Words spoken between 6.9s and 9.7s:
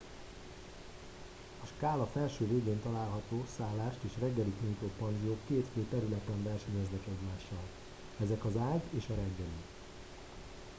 egymással ezek az ágy és a reggeli